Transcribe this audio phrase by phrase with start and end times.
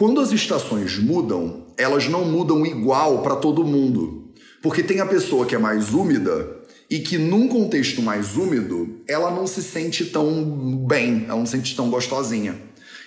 [0.00, 4.32] Quando as estações mudam, elas não mudam igual para todo mundo.
[4.62, 6.56] Porque tem a pessoa que é mais úmida
[6.88, 11.52] e que num contexto mais úmido, ela não se sente tão bem, ela não se
[11.52, 12.58] sente tão gostosinha.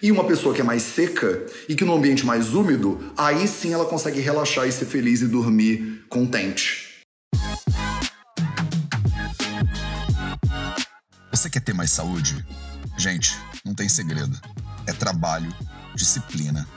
[0.04, 3.74] E uma pessoa que é mais seca e que no ambiente mais úmido, aí sim
[3.74, 7.02] ela consegue relaxar e ser feliz e dormir contente.
[11.32, 12.46] Você quer ter mais saúde?
[13.00, 13.36] Gente,
[13.66, 14.40] não tem segredo.
[14.86, 15.52] É trabalho,
[15.96, 16.68] disciplina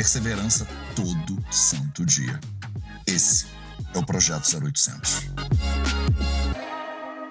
[0.00, 2.40] perseverança todo santo dia.
[3.06, 3.44] Esse
[3.94, 5.26] é o Projeto 0800.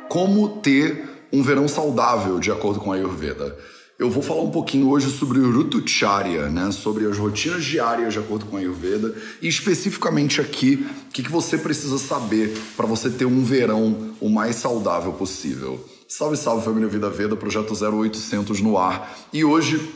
[0.07, 3.57] Como ter um verão saudável, de acordo com a Ayurveda?
[3.97, 6.71] Eu vou falar um pouquinho hoje sobre o Rutucharya, né?
[6.71, 11.31] sobre as rotinas diárias de acordo com a Ayurveda e especificamente aqui o que, que
[11.31, 15.83] você precisa saber para você ter um verão o mais saudável possível.
[16.07, 19.17] Salve, salve família Vida Veda, projeto 0800 no ar.
[19.33, 19.91] E hoje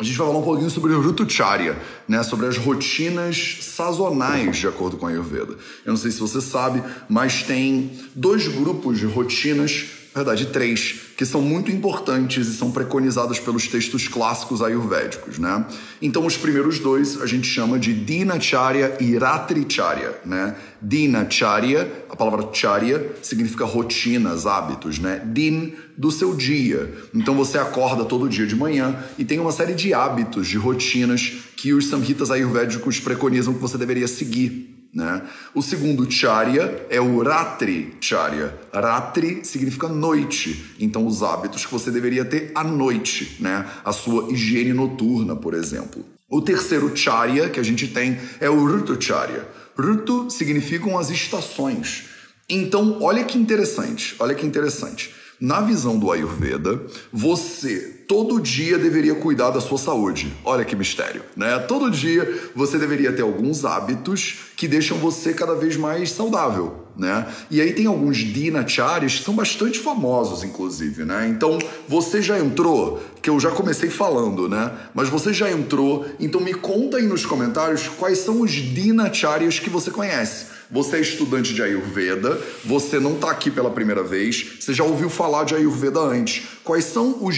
[0.00, 2.22] a gente vai falar um pouquinho sobre Rutucharya, né?
[2.22, 5.52] sobre as rotinas sazonais de acordo com a Ayurveda.
[5.84, 10.96] Eu não sei se você sabe, mas tem dois grupos de rotinas na verdade, três,
[11.16, 15.64] que são muito importantes e são preconizadas pelos textos clássicos ayurvédicos, né?
[16.02, 20.56] Então, os primeiros dois a gente chama de Dinacharya e Ratricharya, né?
[20.82, 25.22] Dinacharya, a palavra charya significa rotinas, hábitos, né?
[25.24, 26.92] Din, do seu dia.
[27.14, 31.34] Então, você acorda todo dia de manhã e tem uma série de hábitos, de rotinas
[31.56, 35.22] que os samhitas ayurvédicos preconizam que você deveria seguir né?
[35.54, 38.54] O segundo charya é o ratri charya.
[38.72, 43.66] Ratri significa noite, então os hábitos que você deveria ter à noite, né?
[43.84, 46.04] a sua higiene noturna, por exemplo.
[46.28, 49.46] O terceiro charya que a gente tem é o rutu charya.
[49.76, 52.04] Rutu significam as estações.
[52.48, 55.14] Então, olha que interessante, olha que interessante.
[55.40, 56.82] Na visão do Ayurveda,
[57.12, 60.36] você todo dia deveria cuidar da sua saúde.
[60.44, 61.60] Olha que mistério, né?
[61.60, 67.24] Todo dia você deveria ter alguns hábitos que deixam você cada vez mais saudável, né?
[67.48, 71.28] E aí tem alguns dinacharyas que são bastante famosos, inclusive, né?
[71.28, 71.56] Então,
[71.86, 74.72] você já entrou, que eu já comecei falando, né?
[74.92, 79.70] Mas você já entrou, então me conta aí nos comentários quais são os dinacharyas que
[79.70, 80.46] você conhece.
[80.72, 85.10] Você é estudante de Ayurveda, você não está aqui pela primeira vez, você já ouviu
[85.10, 86.44] falar de Ayurveda antes.
[86.62, 87.34] Quais são os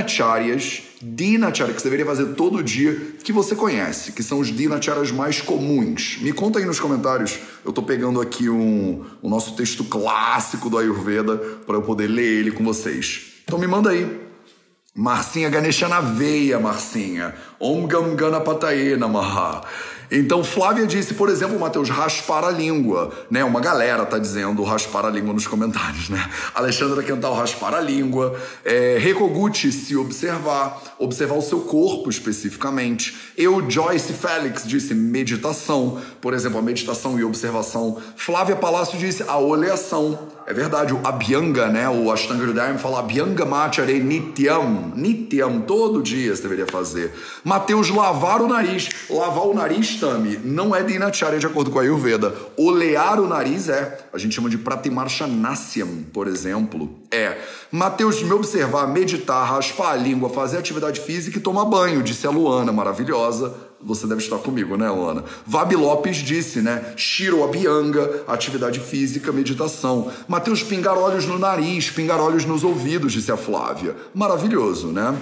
[0.00, 5.10] dinacharyas, dinacharya que você deveria fazer todo dia, que você conhece, que são os dinacharyas
[5.10, 6.18] mais comuns?
[6.20, 7.38] Me conta aí nos comentários.
[7.64, 12.40] Eu estou pegando aqui um, o nosso texto clássico do Ayurveda para eu poder ler
[12.40, 13.42] ele com vocês.
[13.44, 14.20] Então me manda aí.
[14.94, 17.34] Marcinha Ganesha na veia, Marcinha.
[17.60, 19.62] Om Gam Ganapataye Namaha.
[20.10, 23.44] Então Flávia disse, por exemplo, Matheus, raspar a língua, né?
[23.44, 26.28] Uma galera tá dizendo raspar a língua nos comentários, né?
[26.54, 28.36] Alexandra Quental, raspar a língua.
[28.64, 33.16] É, Recoguchi, se observar, observar o seu corpo especificamente.
[33.36, 37.96] Eu, Joyce Félix, disse meditação, por exemplo, a meditação e observação.
[38.16, 40.18] Flávia Palácio disse a oleação.
[40.46, 41.88] É verdade, o Abhyanga, né?
[41.88, 44.92] O Ashtanga Hridayam fala Abhyanga Machare Nityam.
[44.96, 47.14] Nityam, todo dia você deveria fazer.
[47.44, 48.88] Mateus, lavar o nariz.
[49.08, 49.99] Lavar o nariz,
[50.44, 52.34] Não é Dinacharya de acordo com a Ayurveda.
[52.56, 53.98] Olear o nariz é.
[54.12, 56.90] A gente chama de Pratimarshanasyan, por exemplo.
[57.10, 57.38] É.
[57.70, 62.30] Mateus, me observar, meditar, raspar a língua, fazer atividade física e tomar banho, disse a
[62.30, 65.24] Luana, maravilhosa você deve estar comigo, né, Luana?
[65.46, 66.92] Vabi Lopes disse, né?
[66.96, 67.40] Shiro
[68.28, 70.10] atividade física, meditação.
[70.28, 73.96] Mateus, pingar olhos no nariz, pingar olhos nos ouvidos, disse a Flávia.
[74.14, 75.16] Maravilhoso, né?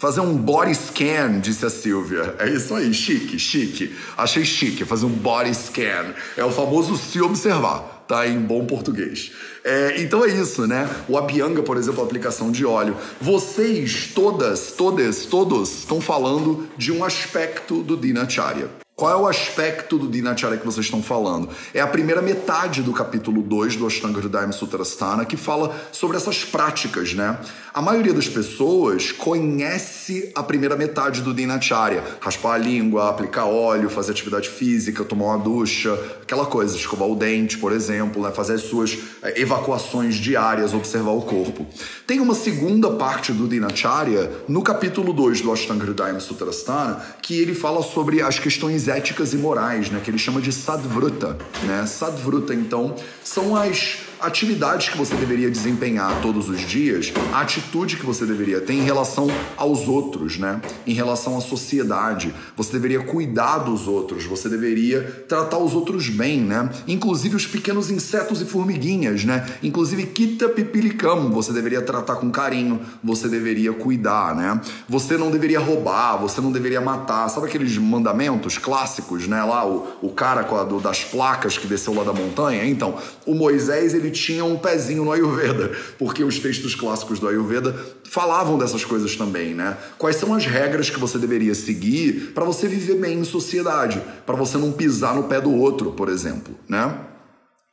[0.00, 2.36] Fazer um body scan, disse a Silvia.
[2.38, 3.96] É isso aí, chique, chique.
[4.16, 6.14] Achei chique, fazer um body scan.
[6.36, 8.26] É o famoso se observar tá?
[8.26, 9.30] Em bom português.
[9.62, 10.88] É, então é isso, né?
[11.06, 12.96] O Abianga, por exemplo, a aplicação de óleo.
[13.20, 18.87] Vocês, todas, todas, todos, estão falando de um aspecto do Dinacharya.
[18.98, 21.50] Qual é o aspecto do Dinacharya que vocês estão falando?
[21.72, 26.44] É a primeira metade do capítulo 2 do Ashtanga Hridayam Sutrasthana que fala sobre essas
[26.44, 27.38] práticas, né?
[27.72, 32.02] A maioria das pessoas conhece a primeira metade do Dinacharya.
[32.20, 37.14] Raspar a língua, aplicar óleo, fazer atividade física, tomar uma ducha, aquela coisa, escovar o
[37.14, 38.32] dente, por exemplo, né?
[38.32, 41.64] fazer as suas é, evacuações diárias, observar o corpo.
[42.04, 47.54] Tem uma segunda parte do Dinacharya no capítulo 2 do Ashtanga Hridayam Sutrasthana que ele
[47.54, 50.00] fala sobre as questões éticas e morais, né?
[50.02, 51.36] que ele chama de Sadvruta.
[51.64, 51.86] Né?
[51.86, 58.04] Sadvruta, então, são as atividades que você deveria desempenhar todos os dias, a atitude que
[58.04, 60.60] você deveria ter em relação aos outros, né?
[60.86, 62.34] Em relação à sociedade.
[62.56, 66.70] Você deveria cuidar dos outros, você deveria tratar os outros bem, né?
[66.86, 69.46] Inclusive os pequenos insetos e formiguinhas, né?
[69.62, 74.60] Inclusive quita pipilicão, você deveria tratar com carinho, você deveria cuidar, né?
[74.88, 77.28] Você não deveria roubar, você não deveria matar.
[77.28, 79.42] Sabe aqueles mandamentos clássicos, né?
[79.44, 82.64] Lá o, o cara a, do, das placas que desceu lá da montanha.
[82.64, 87.74] Então, o Moisés ele tinha um pezinho no Ayurveda, porque os textos clássicos do Ayurveda
[88.04, 89.76] falavam dessas coisas também, né?
[89.98, 94.36] Quais são as regras que você deveria seguir para você viver bem em sociedade, para
[94.36, 96.98] você não pisar no pé do outro, por exemplo, né?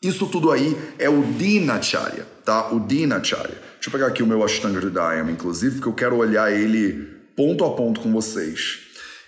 [0.01, 2.71] Isso tudo aí é o Dinacharya, tá?
[2.71, 3.57] O Dinacharya.
[3.75, 7.65] Deixa eu pegar aqui o meu Ashtanga Hridayam, inclusive, porque eu quero olhar ele ponto
[7.65, 8.84] a ponto com vocês.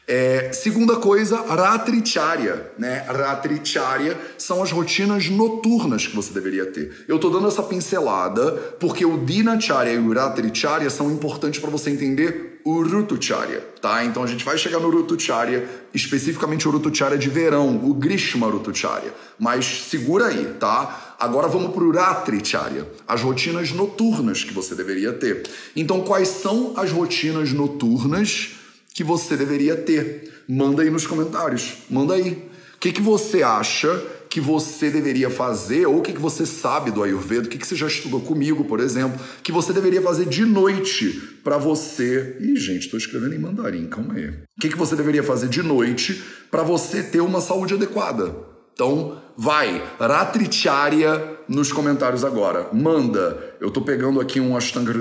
[0.10, 3.06] É, segunda coisa, Ratricharya, né?
[3.10, 7.04] Ratricharya são as rotinas noturnas que você deveria ter.
[7.10, 11.90] Eu tô dando essa pincelada porque o Dinacharya e o Ratricharya são importantes para você
[11.90, 14.06] entender o Rutucharya, tá?
[14.06, 19.14] Então a gente vai chegar no Rutucharya, especificamente o Rutucharya de verão, o Grishma Rutucharya.
[19.38, 21.16] Mas segura aí, tá?
[21.20, 25.44] Agora vamos pro Ratricharya, as rotinas noturnas que você deveria ter.
[25.76, 28.57] Então quais são as rotinas noturnas
[28.98, 30.42] que você deveria ter?
[30.50, 31.84] Manda aí nos comentários.
[31.88, 32.50] Manda aí.
[32.76, 33.90] O que, que você acha
[34.28, 37.68] que você deveria fazer, ou o que, que você sabe do Ayurveda, o que, que
[37.68, 41.12] você já estudou comigo, por exemplo, que você deveria fazer de noite
[41.44, 42.38] para você.
[42.40, 44.30] Ih, gente, estou escrevendo em mandarim, calma aí.
[44.30, 46.20] O que, que você deveria fazer de noite
[46.50, 48.36] para você ter uma saúde adequada?
[48.74, 52.68] Então, vai, Ratricharya nos comentários agora.
[52.74, 53.56] Manda.
[53.62, 54.92] Eu tô pegando aqui um Ashtanga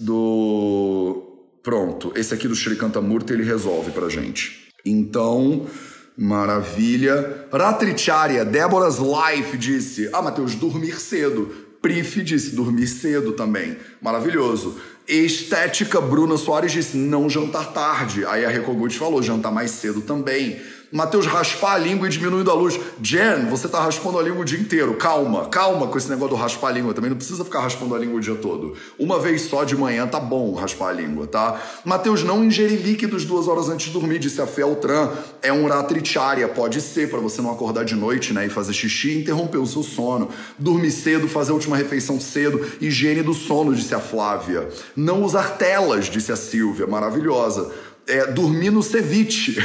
[0.00, 1.33] do
[1.64, 4.68] Pronto, esse aqui do Shri Kantamurti ele resolve pra gente.
[4.84, 5.66] Então,
[6.14, 7.48] maravilha.
[7.50, 11.46] Ratricharya, Débora's Life disse: Ah, Matheus, dormir cedo.
[11.80, 13.78] Prif disse: dormir cedo também.
[14.02, 14.76] Maravilhoso.
[15.08, 18.26] Estética, Bruna Soares disse: não jantar tarde.
[18.26, 20.60] Aí a Recogut falou: jantar mais cedo também.
[20.94, 22.78] Matheus, raspar a língua e diminuindo a luz.
[23.02, 24.94] Jen, você tá raspando a língua o dia inteiro.
[24.94, 26.94] Calma, calma com esse negócio do raspar a língua.
[26.94, 28.76] Também não precisa ficar raspando a língua o dia todo.
[28.96, 31.60] Uma vez só de manhã tá bom raspar a língua, tá?
[31.84, 35.10] Matheus, não ingerir líquidos duas horas antes de dormir, disse a Feltran.
[35.42, 38.46] É um ratrichária, pode ser, para você não acordar de noite, né?
[38.46, 40.28] E fazer xixi e interromper o seu sono.
[40.56, 42.64] Dormir cedo, fazer a última refeição cedo.
[42.80, 44.68] Higiene do sono, disse a Flávia.
[44.94, 46.86] Não usar telas, disse a Silvia.
[46.86, 47.72] Maravilhosa.
[48.06, 49.56] É, dormir no ceviche.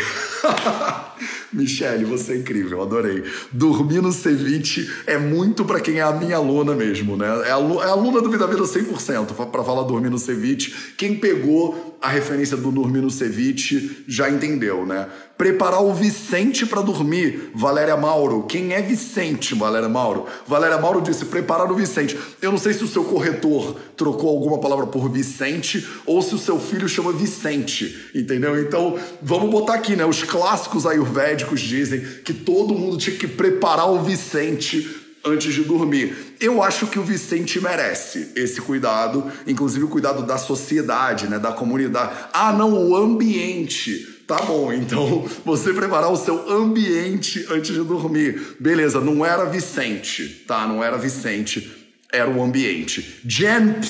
[1.51, 3.23] Michele, você é incrível, adorei.
[3.51, 7.27] Dormir no ceviche é muito para quem é a minha aluna mesmo, né?
[7.47, 10.93] É, alu é aluna do Vida Vida 100% para falar dormir no ceviche.
[10.95, 15.07] Quem pegou a referência do dormir no ceviche já entendeu, né?
[15.39, 18.43] Preparar o Vicente para dormir, Valéria Mauro.
[18.43, 20.25] Quem é Vicente, Valéria Mauro?
[20.45, 22.19] Valéria Mauro disse preparar o Vicente.
[22.41, 26.37] Eu não sei se o seu corretor trocou alguma palavra por Vicente ou se o
[26.37, 28.61] seu filho chama Vicente, entendeu?
[28.61, 30.03] Então, vamos botar aqui, né?
[30.03, 34.93] Os clássicos ayurvédicos dizem que todo mundo tinha que preparar o Vicente
[35.23, 36.35] antes de dormir.
[36.41, 41.53] Eu acho que o Vicente merece esse cuidado, inclusive o cuidado da sociedade, né, da
[41.53, 42.11] comunidade.
[42.33, 44.18] Ah, não, o ambiente.
[44.29, 48.57] Tá bom, então você preparar o seu ambiente antes de dormir.
[48.59, 50.67] Beleza, não era Vicente, tá?
[50.67, 51.67] Não era Vicente,
[52.13, 53.21] era o ambiente.
[53.25, 53.81] Jen,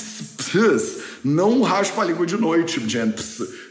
[1.24, 3.12] não raspa a língua de noite, Jen,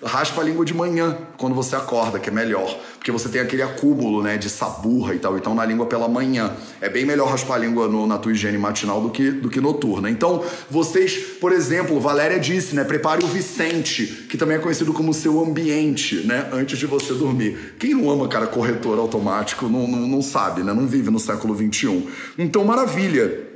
[0.04, 2.78] raspa a língua de manhã, quando você acorda, que é melhor.
[2.96, 6.54] Porque você tem aquele acúmulo, né, de saburra e tal, então na língua pela manhã.
[6.80, 9.60] É bem melhor raspar a língua no, na tua higiene matinal do que, do que
[9.60, 10.10] noturna.
[10.10, 15.14] Então, vocês, por exemplo, Valéria disse, né, prepare o Vicente, que também é conhecido como
[15.14, 17.76] seu ambiente, né, antes de você dormir.
[17.80, 21.56] Quem não ama, cara, corretor automático, não, não, não sabe, né, não vive no século
[21.56, 22.08] XXI.
[22.38, 23.50] Então, maravilha.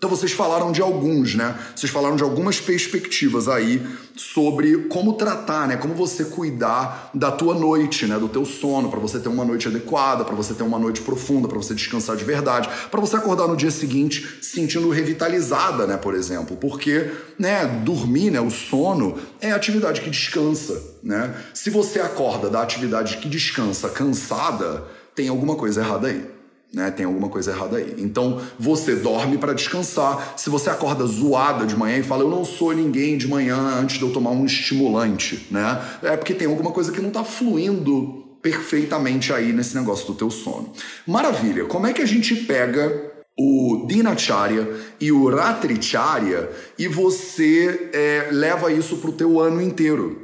[0.00, 1.54] Então vocês falaram de alguns, né?
[1.76, 5.76] Vocês falaram de algumas perspectivas aí sobre como tratar, né?
[5.76, 8.18] Como você cuidar da tua noite, né?
[8.18, 11.48] Do teu sono, para você ter uma noite adequada, para você ter uma noite profunda,
[11.48, 15.98] para você descansar de verdade, para você acordar no dia seguinte sentindo revitalizada, né?
[15.98, 17.66] Por exemplo, porque, né?
[17.84, 18.40] Dormir, né?
[18.40, 21.34] O sono é a atividade que descansa, né?
[21.52, 24.82] Se você acorda da atividade que descansa cansada,
[25.14, 26.39] tem alguma coisa errada aí.
[26.72, 27.96] Né, tem alguma coisa errada aí.
[27.98, 30.34] Então você dorme para descansar.
[30.36, 33.98] Se você acorda zoada de manhã e fala, eu não sou ninguém de manhã antes
[33.98, 35.82] de eu tomar um estimulante, né?
[36.00, 40.30] É porque tem alguma coisa que não está fluindo perfeitamente aí nesse negócio do teu
[40.30, 40.72] sono.
[41.06, 41.64] Maravilha.
[41.64, 44.68] Como é que a gente pega o Dinacharya
[45.00, 50.19] e o Ratricharya e você é, leva isso para o teu ano inteiro?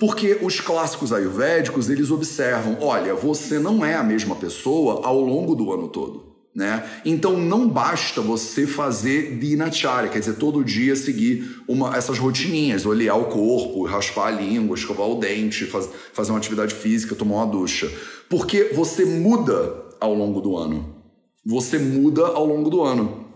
[0.00, 5.54] Porque os clássicos ayurvédicos, eles observam, olha, você não é a mesma pessoa ao longo
[5.54, 6.30] do ano todo.
[6.54, 6.82] Né?
[7.04, 13.14] Então não basta você fazer dinacharya, quer dizer, todo dia seguir uma, essas rotininhas, olhar
[13.14, 17.46] o corpo, raspar a língua, escovar o dente, faz, fazer uma atividade física, tomar uma
[17.46, 17.88] ducha.
[18.28, 20.96] Porque você muda ao longo do ano.
[21.44, 23.26] Você muda ao longo do ano.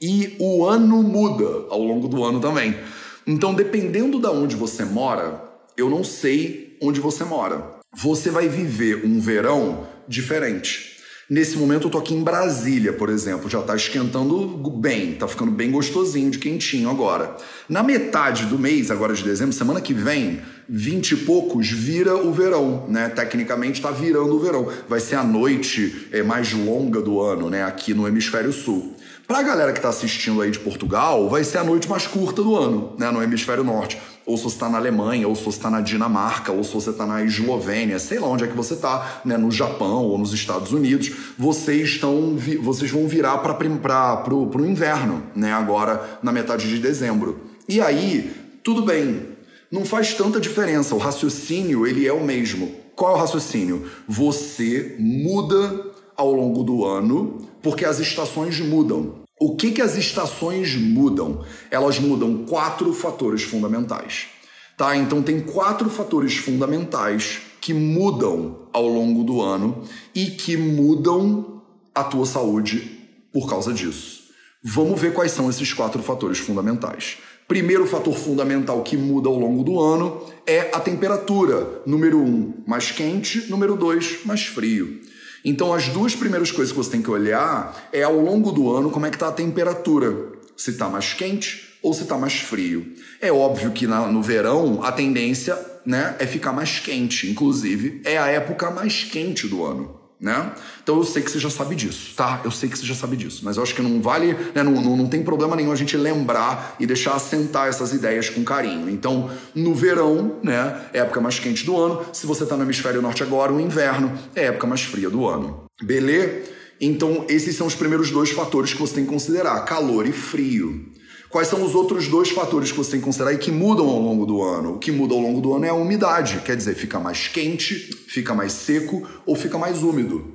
[0.00, 2.76] E o ano muda ao longo do ano também.
[3.24, 7.80] Então, dependendo de onde você mora, eu não sei onde você mora.
[7.94, 10.92] Você vai viver um verão diferente.
[11.30, 15.50] Nesse momento eu tô aqui em Brasília, por exemplo, já tá esquentando bem, tá ficando
[15.50, 17.36] bem gostosinho de quentinho agora.
[17.68, 22.32] Na metade do mês, agora de dezembro, semana que vem, 20 e poucos, vira o
[22.32, 23.08] verão, né?
[23.08, 24.68] Tecnicamente tá virando o verão.
[24.86, 27.64] Vai ser a noite é, mais longa do ano, né?
[27.64, 28.94] Aqui no hemisfério sul.
[29.26, 32.56] Pra galera que tá assistindo aí de Portugal, vai ser a noite mais curta do
[32.56, 33.10] ano, né?
[33.10, 36.52] No hemisfério norte ou se você está na Alemanha, ou se você está na Dinamarca,
[36.52, 39.50] ou se você está na Eslovênia, sei lá onde é que você está, né, no
[39.50, 46.18] Japão ou nos Estados Unidos, vocês estão, vocês vão virar para o inverno, né, agora
[46.22, 47.40] na metade de dezembro.
[47.68, 49.28] E aí, tudo bem,
[49.70, 52.82] não faz tanta diferença, o raciocínio ele é o mesmo.
[52.94, 53.86] Qual é o raciocínio?
[54.06, 55.86] Você muda
[56.16, 59.21] ao longo do ano porque as estações mudam.
[59.44, 61.44] O que, que as estações mudam?
[61.68, 64.28] Elas mudam quatro fatores fundamentais.
[64.76, 64.96] Tá?
[64.96, 69.82] Então tem quatro fatores fundamentais que mudam ao longo do ano
[70.14, 71.60] e que mudam
[71.92, 73.00] a tua saúde
[73.32, 74.28] por causa disso.
[74.62, 77.18] Vamos ver quais são esses quatro fatores fundamentais.
[77.48, 81.82] Primeiro fator fundamental que muda ao longo do ano é a temperatura.
[81.84, 83.50] Número um, mais quente.
[83.50, 85.00] Número dois, mais frio.
[85.44, 88.90] Então, as duas primeiras coisas que você tem que olhar é ao longo do ano
[88.90, 90.32] como é que está a temperatura.
[90.56, 92.92] Se está mais quente ou se está mais frio.
[93.20, 97.28] É óbvio que na, no verão a tendência né, é ficar mais quente.
[97.28, 100.52] Inclusive, é a época mais quente do ano né?
[100.84, 102.40] Então eu sei que você já sabe disso, tá?
[102.44, 104.62] Eu sei que você já sabe disso, mas eu acho que não vale, né?
[104.62, 108.44] não, não, não tem problema nenhum a gente lembrar e deixar assentar essas ideias com
[108.44, 108.88] carinho.
[108.88, 112.06] Então, no verão, né, é época mais quente do ano.
[112.12, 115.26] Se você está no hemisfério norte agora, o inverno é a época mais fria do
[115.26, 115.64] ano.
[115.82, 116.52] Beleza?
[116.80, 120.92] Então, esses são os primeiros dois fatores que você tem que considerar: calor e frio.
[121.32, 123.98] Quais são os outros dois fatores que você tem que considerar e que mudam ao
[123.98, 124.74] longo do ano?
[124.74, 127.74] O que muda ao longo do ano é a umidade, quer dizer, fica mais quente,
[128.06, 130.26] fica mais seco ou fica mais úmido.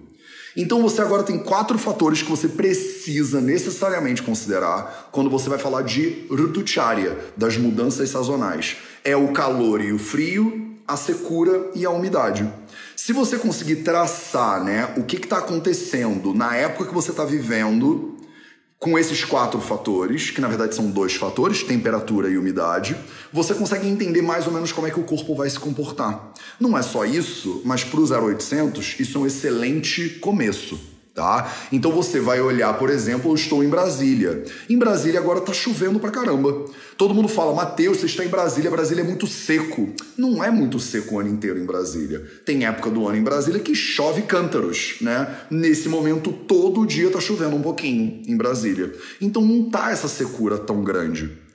[0.56, 5.84] Então você agora tem quatro fatores que você precisa necessariamente considerar quando você vai falar
[5.84, 8.78] de Rutucharya, das mudanças sazonais.
[9.04, 12.52] É o calor e o frio, a secura e a umidade.
[12.96, 18.17] Se você conseguir traçar né, o que está acontecendo na época que você está vivendo,
[18.80, 22.96] com esses quatro fatores, que na verdade são dois fatores, temperatura e umidade,
[23.34, 26.32] você consegue entender mais ou menos como é que o corpo vai se comportar.
[26.60, 30.97] Não é só isso, mas para o 0800 isso é um excelente começo.
[31.18, 31.52] Tá?
[31.72, 34.44] Então você vai olhar, por exemplo, eu estou em Brasília.
[34.70, 36.66] Em Brasília agora está chovendo pra caramba.
[36.96, 39.90] Todo mundo fala, Mateus, você está em Brasília, Brasília é muito seco.
[40.16, 42.24] Não é muito seco o ano inteiro em Brasília.
[42.46, 45.28] Tem época do ano em Brasília que chove cântaros, né?
[45.50, 48.94] Nesse momento, todo dia está chovendo um pouquinho em Brasília.
[49.20, 51.47] Então não tá essa secura tão grande.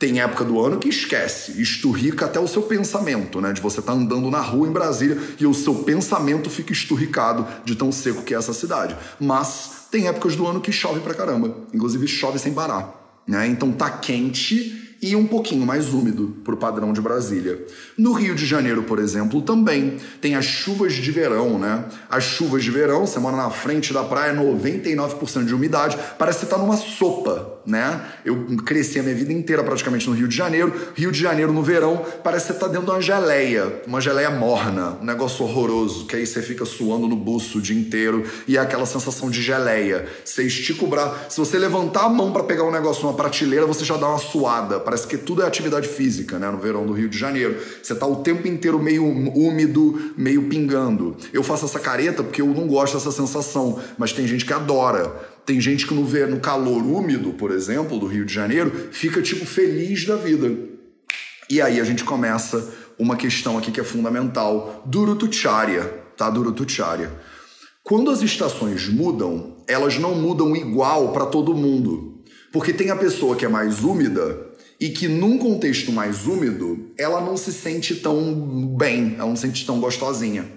[0.00, 3.52] Tem época do ano que esquece, esturrica até o seu pensamento, né?
[3.52, 7.46] De você estar tá andando na rua em Brasília e o seu pensamento fica esturricado
[7.66, 8.96] de tão seco que é essa cidade.
[9.20, 13.46] Mas tem épocas do ano que chove pra caramba, inclusive chove sem parar, né?
[13.46, 17.64] Então tá quente e um pouquinho mais úmido para o padrão de Brasília.
[17.96, 21.84] No Rio de Janeiro, por exemplo, também tem as chuvas de verão, né?
[22.08, 26.46] As chuvas de verão, você mora na frente da praia, 99% de umidade, parece que
[26.46, 28.00] você tá numa sopa, né?
[28.24, 30.72] Eu cresci a minha vida inteira praticamente no Rio de Janeiro.
[30.94, 34.30] Rio de Janeiro no verão, parece que você tá dentro de uma geleia, uma geleia
[34.30, 38.56] morna, um negócio horroroso, que aí você fica suando no buço o dia inteiro e
[38.56, 40.06] é aquela sensação de geleia.
[40.24, 43.66] Você estica o braço, se você levantar a mão para pegar um negócio numa prateleira,
[43.66, 46.50] você já dá uma suada Parece que tudo é atividade física, né?
[46.50, 47.56] No verão do Rio de Janeiro.
[47.82, 51.16] Você tá o tempo inteiro meio úmido, meio pingando.
[51.32, 55.12] Eu faço essa careta porque eu não gosto dessa sensação, mas tem gente que adora.
[55.44, 59.44] Tem gente que no, no calor úmido, por exemplo, do Rio de Janeiro, fica tipo
[59.44, 60.50] feliz da vida.
[61.48, 65.84] E aí a gente começa uma questão aqui que é fundamental, Durutucharya,
[66.16, 66.28] tá?
[66.30, 67.10] Durutucharya.
[67.82, 72.22] Quando as estações mudam, elas não mudam igual para todo mundo.
[72.52, 77.20] Porque tem a pessoa que é mais úmida e que num contexto mais úmido, ela
[77.20, 80.50] não se sente tão bem, ela não se sente tão gostosinha.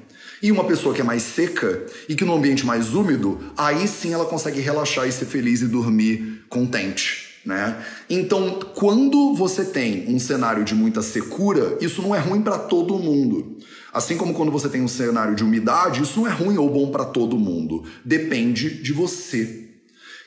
[0.44, 4.12] E uma pessoa que é mais seca e que no ambiente mais úmido, aí sim
[4.12, 7.40] ela consegue relaxar e ser feliz e dormir contente.
[7.46, 7.82] Né?
[8.10, 13.00] Então, quando você tem um cenário de muita secura, isso não é ruim para todo
[13.00, 13.58] mundo.
[13.94, 16.92] Assim como quando você tem um cenário de umidade, isso não é ruim ou bom
[16.92, 17.86] para todo mundo.
[18.04, 19.70] Depende de você.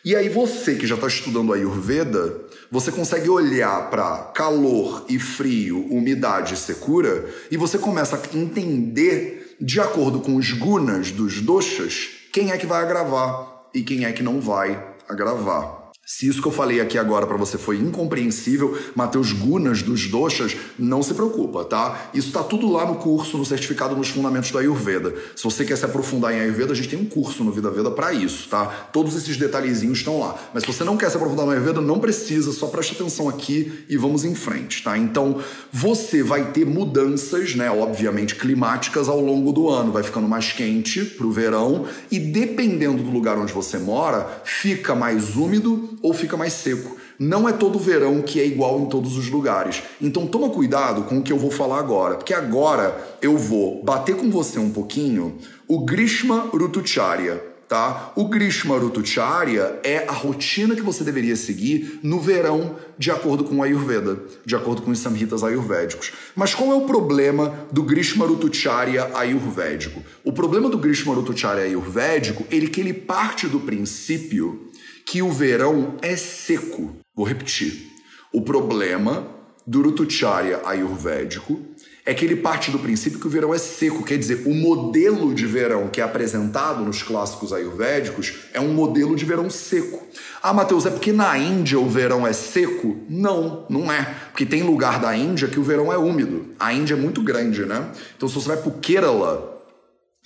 [0.02, 5.18] E aí você que já está estudando a Ayurveda, você consegue olhar para calor e
[5.18, 11.40] frio, umidade e secura, e você começa a entender, de acordo com os gunas dos
[11.40, 15.85] doshas, quem é que vai agravar e quem é que não vai agravar.
[16.08, 20.56] Se isso que eu falei aqui agora para você foi incompreensível, Mateus Gunas dos Doxas,
[20.78, 22.10] não se preocupa, tá?
[22.14, 25.12] Isso tá tudo lá no curso, no certificado nos fundamentos da Ayurveda.
[25.34, 27.90] Se você quer se aprofundar em Ayurveda, a gente tem um curso no Vida Veda
[27.90, 28.66] para isso, tá?
[28.92, 30.36] Todos esses detalhezinhos estão lá.
[30.54, 33.84] Mas se você não quer se aprofundar no Ayurveda, não precisa, só preste atenção aqui
[33.88, 34.96] e vamos em frente, tá?
[34.96, 40.52] Então, você vai ter mudanças, né, obviamente climáticas ao longo do ano, vai ficando mais
[40.52, 46.36] quente pro verão e dependendo do lugar onde você mora, fica mais úmido ou fica
[46.36, 46.96] mais seco.
[47.18, 49.82] Não é todo verão que é igual em todos os lugares.
[50.00, 54.16] Então toma cuidado com o que eu vou falar agora, porque agora eu vou bater
[54.16, 58.12] com você um pouquinho o Grishma Rutucharya, tá?
[58.14, 63.62] O Grishma Rutucharya é a rotina que você deveria seguir no verão, de acordo com
[63.62, 66.12] a Ayurveda, de acordo com os samhitas ayurvédicos.
[66.34, 70.02] Mas qual é o problema do Grishma Rutucharya ayurvédico?
[70.22, 74.70] O problema do Grishma Rutucharya ayurvédico, ele que ele parte do princípio
[75.06, 76.96] que o verão é seco.
[77.14, 77.92] Vou repetir.
[78.32, 79.28] O problema
[79.64, 81.60] do Rutucharya ayurvédico
[82.04, 85.32] é que ele parte do princípio que o verão é seco, quer dizer, o modelo
[85.32, 90.06] de verão que é apresentado nos clássicos ayurvédicos é um modelo de verão seco.
[90.42, 92.96] Ah, Matheus, é porque na Índia o verão é seco?
[93.08, 94.14] Não, não é.
[94.30, 96.46] Porque tem lugar da Índia que o verão é úmido.
[96.58, 97.90] A Índia é muito grande, né?
[98.16, 99.55] Então, se você vai para o Kerala,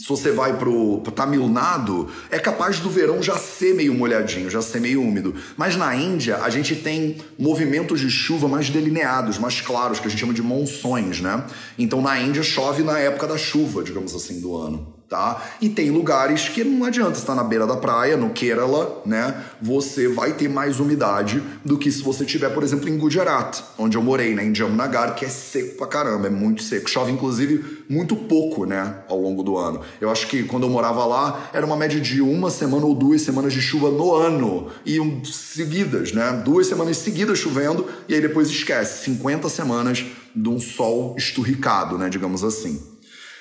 [0.01, 4.63] se você vai pro, Tamil Nadu, é capaz do verão já ser meio molhadinho, já
[4.63, 5.35] ser meio úmido.
[5.59, 10.11] Mas na Índia, a gente tem movimentos de chuva mais delineados, mais claros, que a
[10.11, 11.45] gente chama de monções, né?
[11.79, 15.43] Então na Índia chove na época da chuva, digamos assim, do ano tá?
[15.61, 19.45] E tem lugares que não adianta estar na beira da praia, no Kerala, né?
[19.61, 23.97] Você vai ter mais umidade do que se você estiver, por exemplo, em Gujarat, onde
[23.97, 24.45] eu morei, né?
[24.45, 26.89] Em Jamnagar, que é seco pra caramba, é muito seco.
[26.89, 28.99] Chove, inclusive, muito pouco, né?
[29.09, 29.81] Ao longo do ano.
[30.01, 33.21] Eu acho que quando eu morava lá, era uma média de uma semana ou duas
[33.23, 34.69] semanas de chuva no ano.
[34.87, 36.41] E um, seguidas, né?
[36.45, 39.07] Duas semanas seguidas chovendo, e aí depois esquece.
[39.07, 42.09] 50 semanas de um sol esturricado, né?
[42.09, 42.90] Digamos assim.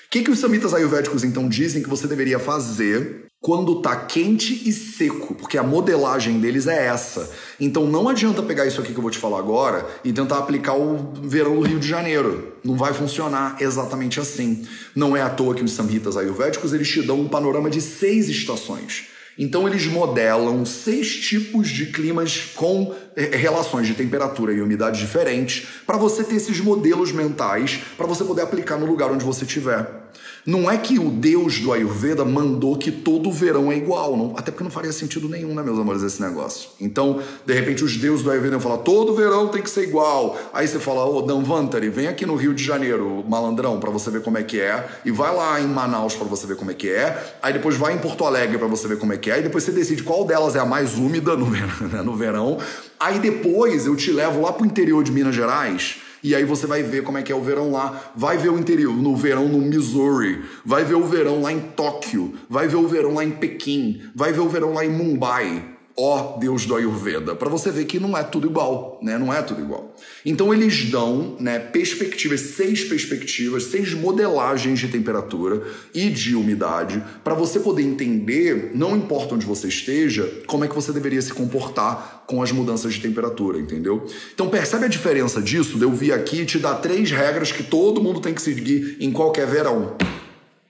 [0.10, 4.68] O que, que os samitas ayurvédicos então dizem que você deveria fazer quando tá quente
[4.68, 5.36] e seco?
[5.36, 7.30] Porque a modelagem deles é essa.
[7.60, 10.74] Então não adianta pegar isso aqui que eu vou te falar agora e tentar aplicar
[10.74, 12.54] o verão do Rio de Janeiro.
[12.63, 14.65] Não vai funcionar exatamente assim.
[14.95, 18.30] Não é à toa que os samhitas ayurvédicos eles te dão um panorama de seis
[18.30, 19.10] estações.
[19.39, 25.65] Então eles modelam seis tipos de climas com eh, relações de temperatura e umidade diferentes
[25.88, 30.09] para você ter esses modelos mentais para você poder aplicar no lugar onde você estiver.
[30.45, 34.52] Não é que o Deus do Ayurveda mandou que todo verão é igual, não, até
[34.52, 36.69] porque não faria sentido nenhum, né, meus amores, esse negócio.
[36.80, 40.38] Então, de repente, os deuses do Ayurveda falam, todo verão tem que ser igual.
[40.54, 44.10] Aí você fala, ô, oh, Danvantari, vem aqui no Rio de Janeiro, malandrão, para você
[44.10, 46.74] ver como é que é, e vai lá em Manaus para você ver como é
[46.74, 49.39] que é, aí depois vai em Porto Alegre para você ver como é que é,
[49.39, 52.58] e depois você decide qual delas é a mais úmida no verão, né, no verão.
[53.00, 56.84] Aí depois eu te levo lá pro interior de Minas Gerais, e aí você vai
[56.84, 58.12] ver como é que é o verão lá.
[58.15, 60.43] Vai ver o interior, no verão no Missouri.
[60.65, 62.34] Vai ver o verão lá em Tóquio.
[62.49, 64.01] Vai ver o verão lá em Pequim.
[64.15, 67.99] Vai ver o verão lá em Mumbai ó Deus do Ayurveda, para você ver que
[67.99, 69.17] não é tudo igual, né?
[69.17, 69.93] Não é tudo igual.
[70.25, 75.62] Então eles dão, né, perspectivas, seis perspectivas, seis modelagens de temperatura
[75.93, 80.75] e de umidade para você poder entender, não importa onde você esteja, como é que
[80.75, 84.06] você deveria se comportar com as mudanças de temperatura, entendeu?
[84.36, 85.80] Então percebe a diferença disso?
[85.82, 89.48] Eu vir aqui te dar três regras que todo mundo tem que seguir em qualquer
[89.48, 89.98] verão.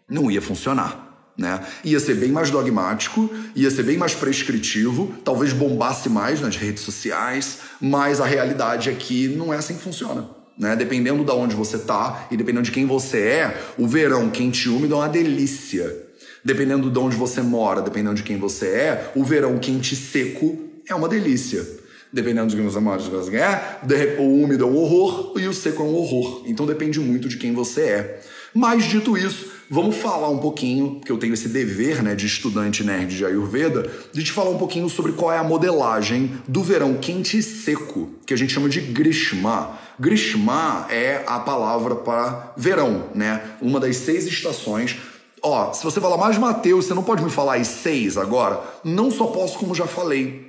[0.10, 1.34] Não ia funcionar.
[1.38, 1.62] Né?
[1.84, 6.82] Ia ser bem mais dogmático, ia ser bem mais prescritivo, talvez bombasse mais nas redes
[6.82, 10.30] sociais, mas a realidade é que não é assim que funciona.
[10.58, 10.78] Né?
[10.78, 14.70] Dependendo de onde você tá e dependendo de quem você é, o verão quente e
[14.70, 16.08] úmido é uma delícia.
[16.42, 20.69] Dependendo de onde você mora, dependendo de quem você é, o verão quente e seco
[20.90, 21.66] é uma delícia.
[22.12, 25.54] Dependendo de quem você mora, de você é, o úmido é um horror e o
[25.54, 26.44] seco é um horror.
[26.48, 28.22] Então depende muito de quem você é.
[28.52, 32.84] Mas dito isso, vamos falar um pouquinho, porque eu tenho esse dever né, de estudante
[32.84, 36.96] nerd de Ayurveda, de te falar um pouquinho sobre qual é a modelagem do verão
[36.96, 39.78] quente e seco, que a gente chama de Grishma.
[40.00, 43.52] Grishma é a palavra para verão, né?
[43.62, 44.98] Uma das seis estações.
[45.44, 48.62] Ó, se você falar mais Mateus, você não pode me falar as seis agora?
[48.84, 50.49] Não só posso, como já falei.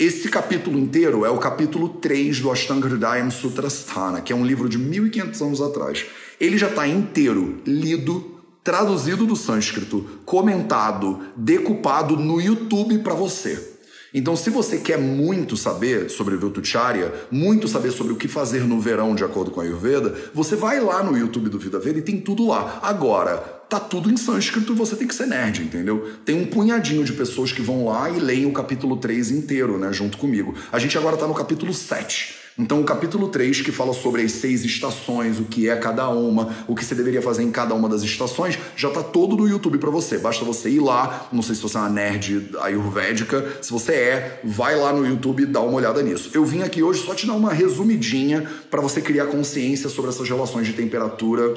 [0.00, 4.66] Esse capítulo inteiro é o capítulo 3 do Ashtanga Hridayam Sutrasthana, que é um livro
[4.66, 6.06] de 1500 anos atrás.
[6.40, 13.76] Ele já está inteiro, lido, traduzido do sânscrito, comentado, decupado no YouTube para você.
[14.14, 18.80] Então, se você quer muito saber sobre Viltucharya, muito saber sobre o que fazer no
[18.80, 22.02] verão de acordo com a Ayurveda, você vai lá no YouTube do Vida Veda e
[22.02, 22.80] tem tudo lá.
[22.82, 26.14] Agora, tá tudo em sânscrito e você tem que ser nerd, entendeu?
[26.24, 29.92] Tem um punhadinho de pessoas que vão lá e leem o capítulo 3 inteiro, né,
[29.92, 30.56] junto comigo.
[30.72, 32.40] A gente agora tá no capítulo 7.
[32.58, 36.54] Então, o capítulo 3, que fala sobre as seis estações, o que é cada uma,
[36.66, 39.78] o que você deveria fazer em cada uma das estações, já tá todo no YouTube
[39.78, 40.18] para você.
[40.18, 44.40] Basta você ir lá, não sei se você é uma nerd ayurvédica, se você é,
[44.44, 46.30] vai lá no YouTube e dá uma olhada nisso.
[46.34, 50.28] Eu vim aqui hoje só te dar uma resumidinha para você criar consciência sobre essas
[50.28, 51.54] relações de temperatura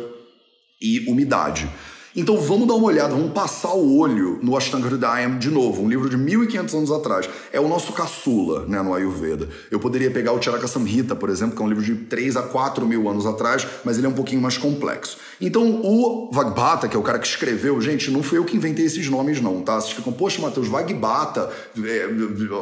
[0.79, 1.67] e umidade.
[2.15, 5.89] Então vamos dar uma olhada, vamos passar o olho no Ashtanga Hridayam de novo, um
[5.89, 7.27] livro de 1500 anos atrás.
[7.51, 9.49] É o nosso caçula, né, no Ayurveda.
[9.71, 12.43] Eu poderia pegar o Charaka Samhita, por exemplo, que é um livro de 3 a
[12.43, 15.17] 4 mil anos atrás, mas ele é um pouquinho mais complexo.
[15.41, 18.85] Então o Vagbata, que é o cara que escreveu, gente, não fui eu que inventei
[18.85, 19.81] esses nomes não, tá?
[19.81, 21.49] Vocês ficam, poxa, Matheus, Vagbata,
[21.83, 22.07] é,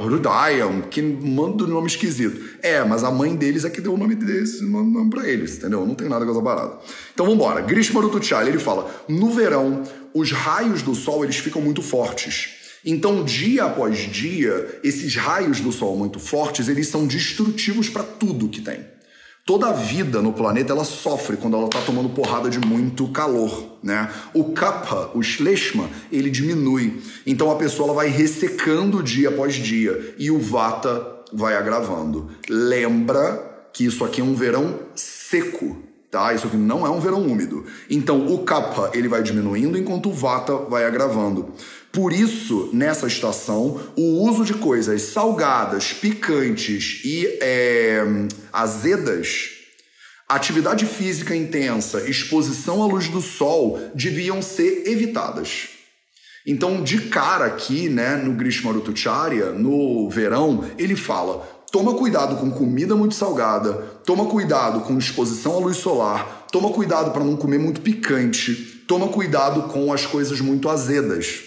[0.06, 2.42] Hridayam, que manda um nome esquisito.
[2.62, 5.86] É, mas a mãe deles é que deu o nome desse nome pra eles, entendeu?
[5.86, 6.80] Não tem nada com essa parada.
[7.14, 7.62] Então vamos embora.
[7.62, 12.62] Grishma Rutuchali, ele fala, no verão, os raios do sol eles ficam muito fortes.
[12.84, 18.50] Então, dia após dia, esses raios do sol muito fortes, eles são destrutivos para tudo
[18.50, 18.80] que tem.
[19.46, 23.80] Toda a vida no planeta ela sofre quando ela está tomando porrada de muito calor,
[23.82, 24.10] né?
[24.34, 27.02] O kapha, o shleshma, ele diminui.
[27.26, 32.30] Então a pessoa ela vai ressecando dia após dia e o vata vai agravando.
[32.48, 36.34] Lembra que isso aqui é um verão seco, tá?
[36.34, 37.66] Isso aqui não é um verão úmido.
[37.90, 41.54] Então o kapha ele vai diminuindo enquanto o vata vai agravando.
[41.92, 48.02] Por isso, nessa estação, o uso de coisas salgadas, picantes e é,
[48.52, 49.50] azedas,
[50.28, 55.70] atividade física intensa, exposição à luz do sol deviam ser evitadas.
[56.48, 62.52] Então, de cara aqui, né, no Grishma Rutucharya, no verão, ele fala: toma cuidado com
[62.52, 63.74] comida muito salgada,
[64.06, 68.54] toma cuidado com exposição à luz solar, toma cuidado para não comer muito picante,
[68.88, 71.44] toma cuidado com as coisas muito azedas.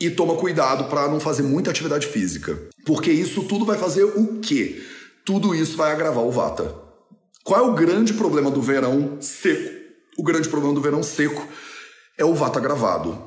[0.00, 2.58] E toma cuidado para não fazer muita atividade física.
[2.86, 4.80] Porque isso tudo vai fazer o quê?
[5.26, 6.74] Tudo isso vai agravar o vata.
[7.44, 9.78] Qual é o grande problema do verão seco?
[10.16, 11.46] O grande problema do verão seco
[12.16, 13.18] é o vata agravado.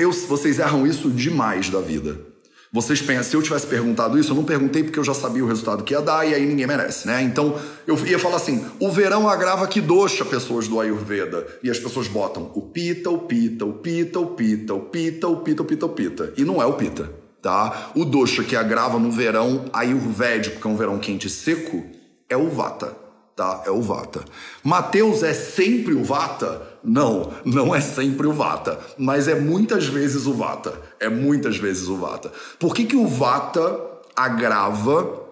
[0.00, 2.29] Eu, vocês erram isso demais da vida.
[2.72, 5.48] Vocês pensam, se eu tivesse perguntado isso, eu não perguntei porque eu já sabia o
[5.48, 7.20] resultado que ia dar e aí ninguém merece, né?
[7.20, 11.44] Então eu ia falar assim: o verão agrava que doxa pessoas do Ayurveda.
[11.64, 15.36] E as pessoas botam o pita, o pita, o pita, o pita, o pita, o
[15.38, 16.32] pita, o pita, o pita.
[16.36, 17.90] E não é o pita, tá?
[17.96, 21.84] O doxa que agrava no verão ayurvédico, que é um verão quente e seco,
[22.28, 22.96] é o vata,
[23.40, 23.62] tá?
[23.64, 24.22] É o vata.
[24.62, 26.68] Mateus é sempre o vata?
[26.84, 30.80] Não, não é sempre o Vata, mas é muitas vezes o Vata.
[30.98, 32.32] É muitas vezes o Vata.
[32.58, 33.78] Por que, que o Vata
[34.16, 35.28] agrava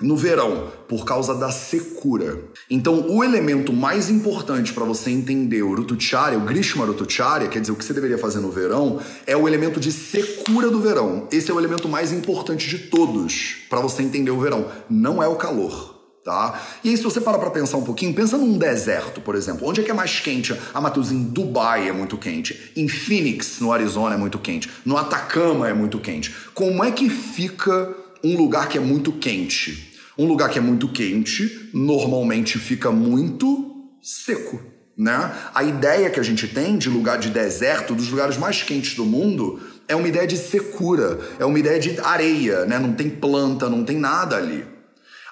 [0.00, 0.68] no verão?
[0.88, 2.38] Por causa da secura.
[2.70, 7.72] Então, o elemento mais importante para você entender o Rutucharya, o Grishma Rutucharya, quer dizer,
[7.72, 11.26] o que você deveria fazer no verão, é o elemento de secura do verão.
[11.32, 14.68] Esse é o elemento mais importante de todos para você entender o verão.
[14.88, 15.93] Não é o calor.
[16.24, 16.58] Tá?
[16.82, 19.68] E aí, se você parar para pensar um pouquinho, pensa num deserto, por exemplo.
[19.68, 20.58] Onde é que é mais quente?
[20.72, 22.72] Ah, Matheus, em Dubai é muito quente.
[22.74, 24.70] Em Phoenix, no Arizona, é muito quente.
[24.86, 26.34] No Atacama é muito quente.
[26.54, 29.92] Como é que fica um lugar que é muito quente?
[30.16, 34.62] Um lugar que é muito quente normalmente fica muito seco.
[34.96, 35.30] Né?
[35.54, 39.04] A ideia que a gente tem de lugar de deserto, dos lugares mais quentes do
[39.04, 42.78] mundo, é uma ideia de secura, é uma ideia de areia, né?
[42.78, 44.73] não tem planta, não tem nada ali.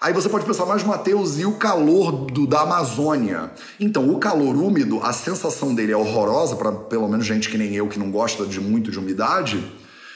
[0.02, 3.52] Aí você pode pensar, mas Mateus, e o calor do, da Amazônia?
[3.78, 7.72] Então, o calor úmido, a sensação dele é horrorosa, para pelo menos gente que nem
[7.76, 9.64] eu, que não gosta de muito de umidade,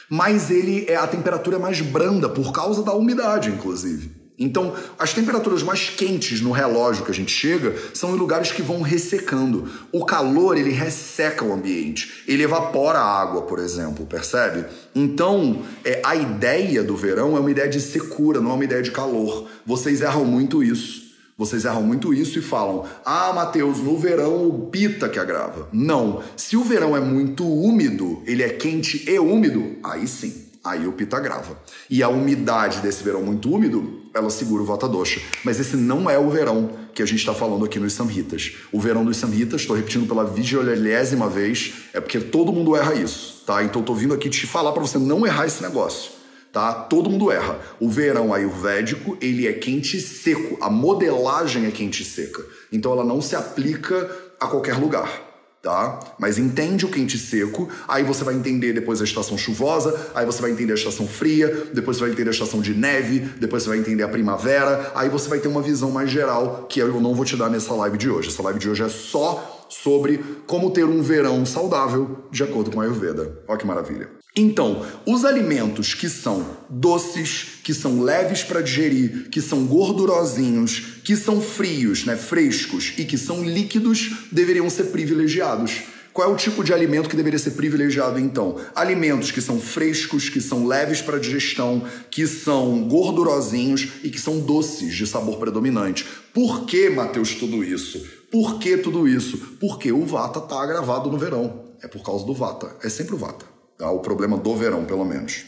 [0.09, 4.16] mas ele é a temperatura é mais branda por causa da umidade, inclusive.
[4.39, 8.61] Então, as temperaturas mais quentes no relógio que a gente chega são em lugares que
[8.61, 9.67] vão ressecando.
[9.91, 12.23] O calor, ele resseca o ambiente.
[12.27, 14.65] Ele evapora a água, por exemplo, percebe?
[14.93, 18.83] Então, é, a ideia do verão é uma ideia de secura, não é uma ideia
[18.83, 19.47] de calor.
[19.65, 21.07] Vocês erram muito isso.
[21.35, 25.67] Vocês erram muito isso e falam: Ah, Mateus, no verão o pita que agrava.
[25.73, 26.21] Não.
[26.35, 30.47] Se o verão é muito úmido, ele é quente e úmido, aí sim.
[30.63, 31.57] Aí o pita agrava.
[31.89, 35.21] E a umidade desse verão muito úmido ela segura o Vata Dosha.
[35.43, 38.55] Mas esse não é o verão que a gente está falando aqui nos Samhitas.
[38.71, 43.43] O verão dos Samhitas, estou repetindo pela vigilésima vez, é porque todo mundo erra isso,
[43.45, 43.63] tá?
[43.63, 46.11] Então estou vindo aqui te falar para você não errar esse negócio,
[46.51, 46.73] tá?
[46.73, 47.59] Todo mundo erra.
[47.79, 50.57] O verão ayurvédico, ele é quente e seco.
[50.59, 52.43] A modelagem é quente e seca.
[52.71, 55.26] Então ela não se aplica a qualquer lugar.
[55.67, 55.99] Tá?
[56.17, 60.41] Mas entende o quente seco, aí você vai entender depois a estação chuvosa, aí você
[60.41, 63.69] vai entender a estação fria, depois você vai entender a estação de neve, depois você
[63.69, 67.13] vai entender a primavera, aí você vai ter uma visão mais geral que eu não
[67.13, 68.29] vou te dar nessa live de hoje.
[68.29, 72.79] Essa live de hoje é só sobre como ter um verão saudável de acordo com
[72.79, 73.43] a Ayurveda.
[73.45, 74.09] Olha que maravilha.
[74.39, 81.15] Então, os alimentos que são doces, que são leves para digerir, que são gordurosinhos, que
[81.15, 85.81] são frios, né, frescos e que são líquidos deveriam ser privilegiados.
[86.13, 88.57] Qual é o tipo de alimento que deveria ser privilegiado então?
[88.75, 94.39] Alimentos que são frescos, que são leves para digestão, que são gordurosinhos e que são
[94.39, 96.05] doces de sabor predominante.
[96.31, 98.05] Por que, Mateus, tudo isso?
[98.31, 99.57] Por que tudo isso?
[99.59, 101.65] Porque o Vata está agravado no verão.
[101.81, 102.75] É por causa do Vata.
[102.83, 103.56] É sempre o Vata.
[103.79, 105.45] O problema do verão, pelo menos.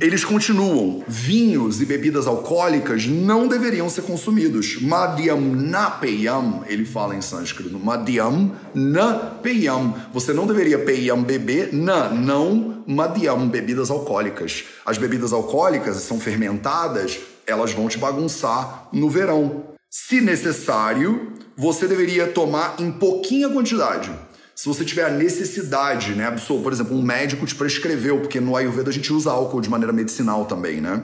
[0.00, 1.02] Eles continuam.
[1.08, 4.80] Vinhos e bebidas alcoólicas não deveriam ser consumidos.
[4.80, 7.76] Madhyam na peyam, ele fala em sânscrito.
[7.80, 9.96] Madhyam na peyam.
[10.12, 14.64] Você não deveria peyam beber, na, não madhyam, bebidas alcoólicas.
[14.86, 19.64] As bebidas alcoólicas são fermentadas, elas vão te bagunçar no verão.
[19.90, 24.12] Se necessário, você deveria tomar em pouquinha quantidade
[24.54, 28.90] se você tiver a necessidade, né, por exemplo, um médico te prescreveu, porque no Ayurveda
[28.90, 31.02] a gente usa álcool de maneira medicinal também, né?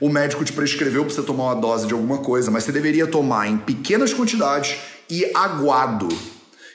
[0.00, 3.06] O médico te prescreveu para você tomar uma dose de alguma coisa, mas você deveria
[3.06, 4.76] tomar em pequenas quantidades
[5.10, 6.08] e aguado.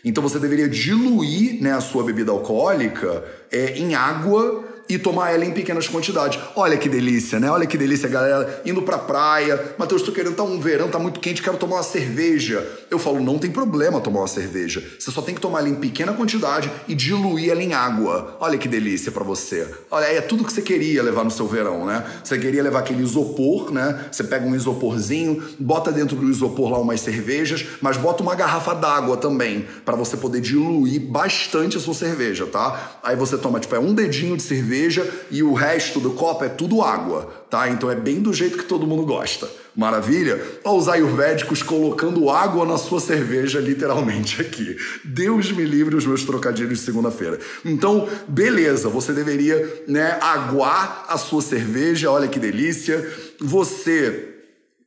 [0.03, 5.45] Então você deveria diluir né, a sua bebida alcoólica é, em água e tomar ela
[5.45, 6.39] em pequenas quantidades.
[6.55, 7.49] Olha que delícia, né?
[7.49, 9.75] Olha que delícia, galera, indo pra praia.
[9.77, 12.67] Matheus, tô querendo tá um verão, tá muito quente, quero tomar uma cerveja.
[12.89, 14.83] Eu falo, não tem problema tomar uma cerveja.
[14.99, 18.37] Você só tem que tomar ela em pequena quantidade e diluir ela em água.
[18.39, 19.67] Olha que delícia para você.
[19.89, 22.03] Olha, é tudo que você queria levar no seu verão, né?
[22.23, 24.05] Você queria levar aquele isopor, né?
[24.11, 28.73] Você pega um isoporzinho, bota dentro do isopor lá umas cervejas, mas bota uma garrafa
[28.73, 32.99] d'água também, para você poder diluir bastante a sua cerveja, tá?
[33.03, 36.43] Aí você toma, tipo, é um dedinho de cerveja cerveja e o resto do copo
[36.43, 37.69] é tudo água, tá?
[37.69, 39.49] Então é bem do jeito que todo mundo gosta.
[39.75, 40.43] Maravilha?
[40.63, 44.75] Olha os ayurvédicos colocando água na sua cerveja, literalmente aqui.
[45.03, 47.39] Deus me livre os meus trocadilhos de segunda-feira.
[47.63, 53.07] Então, beleza, você deveria, né, aguar a sua cerveja, olha que delícia.
[53.39, 54.29] Você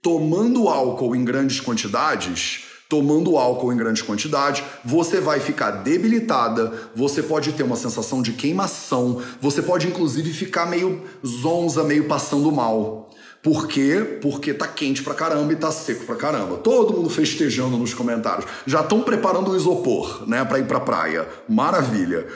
[0.02, 7.22] tomando álcool em grandes quantidades, tomando álcool em grande quantidade, você vai ficar debilitada, você
[7.22, 13.10] pode ter uma sensação de queimação, você pode inclusive ficar meio zonza, meio passando mal.
[13.42, 14.18] Por quê?
[14.20, 16.56] Porque tá quente pra caramba e tá seco pra caramba.
[16.56, 18.44] Todo mundo festejando nos comentários.
[18.66, 21.28] Já estão preparando o isopor, né, para ir pra praia.
[21.48, 22.26] Maravilha.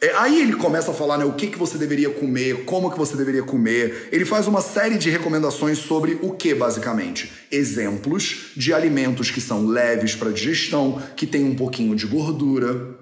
[0.00, 2.96] É, aí ele começa a falar né, o que, que você deveria comer, como que
[2.96, 4.08] você deveria comer.
[4.12, 7.32] Ele faz uma série de recomendações sobre o que, basicamente?
[7.50, 12.96] Exemplos de alimentos que são leves para digestão, que tem um pouquinho de gordura,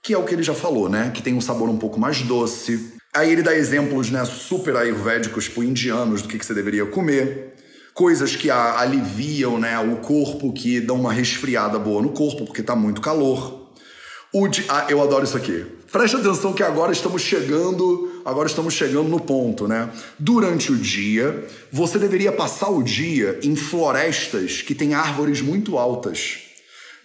[0.00, 1.10] que é o que ele já falou, né?
[1.12, 2.92] Que tem um sabor um pouco mais doce.
[3.12, 7.54] Aí ele dá exemplos né, super ayurvédicos, tipo indianos, do que, que você deveria comer.
[7.92, 12.76] Coisas que aliviam né, o corpo, que dão uma resfriada boa no corpo, porque tá
[12.76, 13.72] muito calor.
[14.32, 14.64] O di...
[14.68, 15.75] ah, eu adoro isso aqui.
[15.90, 19.88] Preste atenção que agora estamos chegando, agora estamos chegando no ponto, né?
[20.18, 26.38] Durante o dia, você deveria passar o dia em florestas que têm árvores muito altas,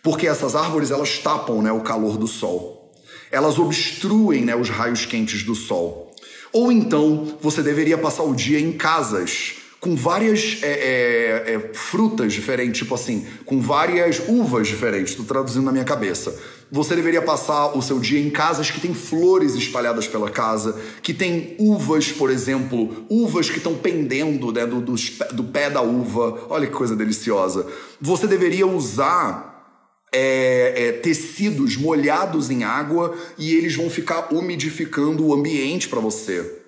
[0.02, 2.92] porque essas árvores elas tapam, né, o calor do sol.
[3.32, 6.12] Elas obstruem, né, os raios quentes do sol.
[6.52, 12.34] Ou então, você deveria passar o dia em casas com várias é, é, é, frutas
[12.34, 15.12] diferentes, tipo assim, com várias uvas diferentes.
[15.12, 16.36] Estou traduzindo na minha cabeça
[16.72, 21.14] você deveria passar o seu dia em casas que tem flores espalhadas pela casa, que
[21.14, 24.96] tem uvas, por exemplo, uvas que estão pendendo né, do, do,
[25.34, 26.48] do pé da uva.
[26.50, 27.68] Olha que coisa deliciosa.
[28.00, 29.52] Você deveria usar
[30.14, 36.60] é, é, tecidos molhados em água e eles vão ficar umidificando o ambiente para você.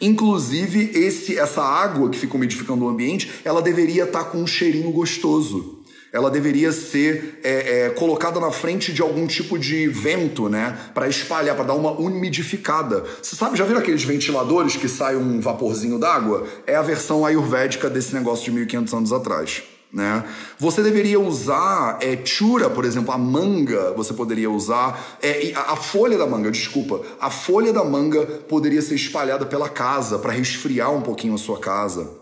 [0.00, 4.46] Inclusive, esse, essa água que fica umidificando o ambiente, ela deveria estar tá com um
[4.46, 5.81] cheirinho gostoso
[6.12, 10.78] ela deveria ser é, é, colocada na frente de algum tipo de vento, né?
[10.92, 13.02] Para espalhar, para dar uma umidificada.
[13.22, 16.46] Você sabe, já viram aqueles ventiladores que sai um vaporzinho d'água?
[16.66, 19.62] É a versão ayurvédica desse negócio de 1500 anos atrás.
[19.90, 20.24] Né?
[20.58, 25.18] Você deveria usar é, chura, por exemplo, a manga, você poderia usar.
[25.22, 27.00] É, a, a, folha da manga, desculpa.
[27.20, 31.58] A folha da manga poderia ser espalhada pela casa para resfriar um pouquinho a sua
[31.58, 32.21] casa.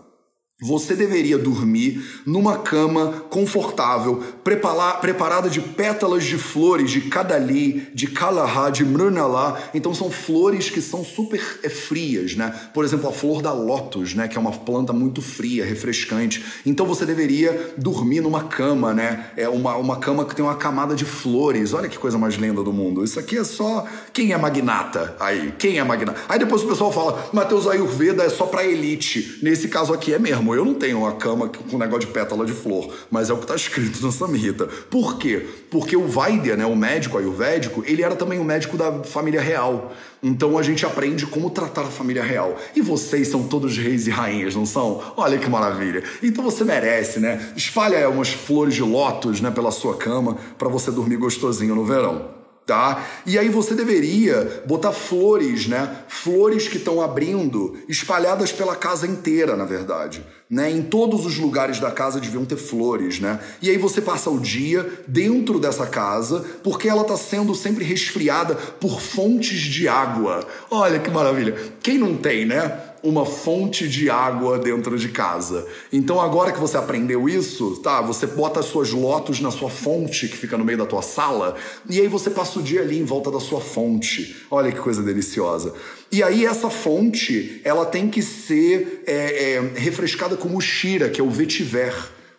[0.61, 8.69] Você deveria dormir numa cama confortável, preparada de pétalas de flores de Kadali, de Kalahá,
[8.69, 9.59] de Mrunalá.
[9.73, 12.53] Então são flores que são super é, frias, né?
[12.75, 14.27] Por exemplo, a flor da lótus, né?
[14.27, 16.45] Que é uma planta muito fria, refrescante.
[16.63, 19.31] Então você deveria dormir numa cama, né?
[19.35, 21.73] É uma, uma cama que tem uma camada de flores.
[21.73, 23.03] Olha que coisa mais linda do mundo.
[23.03, 25.53] Isso aqui é só quem é magnata aí.
[25.57, 26.21] Quem é magnata?
[26.29, 29.39] Aí depois o pessoal fala, Mateus Ayurveda é só pra elite.
[29.41, 32.45] Nesse caso aqui é mesmo eu não tenho uma cama com um negócio de pétala
[32.45, 34.67] de flor, mas é o que está escrito na Samhita.
[34.89, 35.45] Por quê?
[35.69, 39.93] Porque o Vaidya, né, o médico ayurvédico, ele era também o médico da família real.
[40.23, 42.57] Então a gente aprende como tratar a família real.
[42.75, 45.01] E vocês são todos reis e rainhas, não são?
[45.17, 46.03] Olha que maravilha.
[46.21, 47.53] Então você merece, né?
[47.55, 52.40] Espalha umas flores de lótus, né, pela sua cama para você dormir gostosinho no verão
[52.71, 53.05] tá?
[53.25, 55.93] E aí você deveria botar flores, né?
[56.07, 60.25] Flores que estão abrindo, espalhadas pela casa inteira, na verdade.
[60.49, 60.71] Né?
[60.71, 63.41] Em todos os lugares da casa deviam ter flores, né?
[63.61, 68.55] E aí você passa o dia dentro dessa casa, porque ela está sendo sempre resfriada
[68.55, 70.39] por fontes de água.
[70.69, 71.57] Olha que maravilha.
[71.83, 72.90] Quem não tem, né?
[73.03, 75.65] Uma fonte de água dentro de casa.
[75.91, 80.27] Então agora que você aprendeu isso, tá, você bota as suas lotos na sua fonte
[80.27, 81.55] que fica no meio da tua sala,
[81.89, 84.45] e aí você passa o dia ali em volta da sua fonte.
[84.49, 85.73] Olha que coisa deliciosa.
[86.11, 91.21] E aí essa fonte, ela tem que ser é, é, refrescada com o shira, que
[91.21, 91.93] é o vetiver.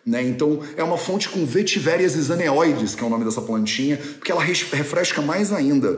[0.05, 0.21] Né?
[0.21, 4.43] Então, é uma fonte com vetivérias isaneoides, que é o nome dessa plantinha, porque ela
[4.43, 5.97] refresca mais ainda.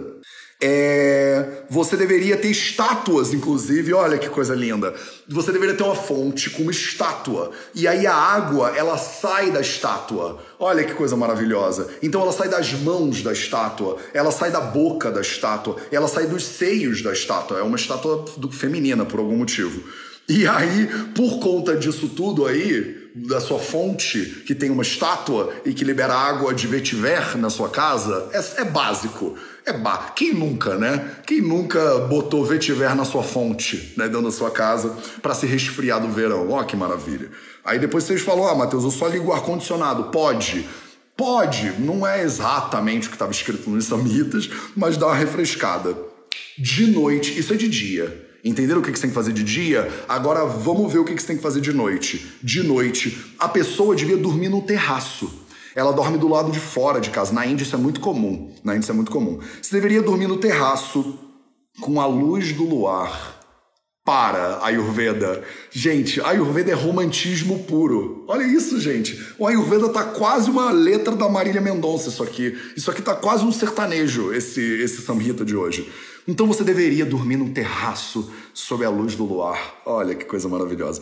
[0.62, 4.94] É, você deveria ter estátuas, inclusive, olha que coisa linda.
[5.28, 7.52] Você deveria ter uma fonte com uma estátua.
[7.74, 10.42] E aí a água, ela sai da estátua.
[10.58, 11.90] Olha que coisa maravilhosa.
[12.02, 16.26] Então ela sai das mãos da estátua, ela sai da boca da estátua, ela sai
[16.26, 17.60] dos seios da estátua.
[17.60, 19.84] É uma estátua feminina, por algum motivo.
[20.28, 25.74] E aí, por conta disso tudo aí, da sua fonte, que tem uma estátua e
[25.74, 29.38] que libera água de vetiver na sua casa, é, é básico.
[29.66, 30.14] É bar.
[30.14, 31.16] Quem nunca, né?
[31.26, 36.00] Quem nunca botou vetiver na sua fonte, né, dentro da sua casa, para se resfriar
[36.00, 36.52] do verão?
[36.52, 37.32] Ó, que maravilha.
[37.64, 40.12] Aí depois vocês falam, ah, Matheus, eu só ligo o ar-condicionado.
[40.12, 40.68] Pode.
[41.18, 41.72] Pode.
[41.80, 45.98] Não é exatamente o que estava escrito nos Samitas, mas dá uma refrescada.
[46.58, 48.25] De noite, isso é de dia.
[48.46, 49.92] Entenderam o que você tem que fazer de dia?
[50.08, 52.38] Agora vamos ver o que você tem que fazer de noite.
[52.44, 57.10] De noite, a pessoa devia dormir no terraço ela dorme do lado de fora de
[57.10, 57.34] casa.
[57.34, 58.50] Na Índia isso é muito comum.
[58.64, 59.40] Na Índia isso é muito comum.
[59.62, 61.20] Você deveria dormir no terraço
[61.82, 63.35] com a luz do luar.
[64.06, 65.44] Para Ayurveda.
[65.72, 68.24] Gente, Ayurveda é romantismo puro.
[68.28, 69.20] Olha isso, gente.
[69.40, 72.56] O Ayurveda tá quase uma letra da Marília Mendonça, isso aqui.
[72.78, 75.92] Isso aqui tá quase um sertanejo, esse, esse Samhita de hoje.
[76.28, 79.82] Então você deveria dormir num terraço sob a luz do luar.
[79.86, 81.02] Olha que coisa maravilhosa.